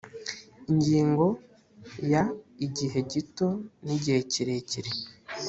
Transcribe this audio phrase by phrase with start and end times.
[0.71, 1.25] ingingo
[2.11, 2.23] ya
[2.65, 3.47] igihe gito
[3.85, 4.91] n igihe kirekire